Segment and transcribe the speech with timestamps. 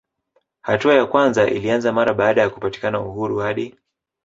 [0.61, 3.75] Hatua ya kwanza ilianza mara baada ya kupatikana uhuru hadi